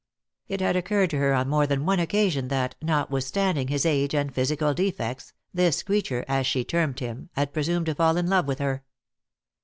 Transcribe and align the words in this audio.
It 0.47 0.61
had 0.61 0.75
occurred 0.75 1.11
to 1.11 1.19
her 1.19 1.31
on 1.35 1.47
more 1.47 1.67
than 1.67 1.85
one 1.85 1.99
occasion 1.99 2.47
that, 2.47 2.73
notwithstanding 2.81 3.67
his 3.67 3.85
age 3.85 4.15
and 4.15 4.33
physical 4.33 4.73
defects, 4.73 5.31
this 5.53 5.83
creature, 5.83 6.25
as 6.27 6.47
she 6.47 6.63
termed 6.63 6.99
him, 6.99 7.29
had 7.33 7.53
presumed 7.53 7.85
to 7.85 7.93
fall 7.93 8.17
in 8.17 8.25
love 8.25 8.47
with 8.47 8.57
her. 8.57 8.83